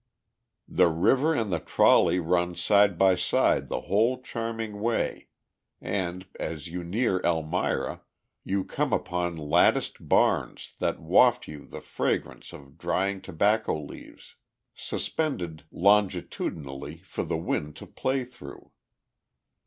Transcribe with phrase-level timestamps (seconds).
[0.67, 5.27] The river and the trolley run side by side the whole charming way,
[5.79, 8.01] and, as you near Elmira,
[8.43, 14.37] you come upon latticed barns that waft you the fragrance of drying tobacco leaves,
[14.73, 18.71] suspended longitudinally for the wind to play through.